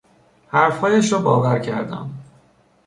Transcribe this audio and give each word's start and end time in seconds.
حرفهایش 0.47 1.13
را 1.13 1.19
باور 1.21 1.59
کردم. 1.59 2.09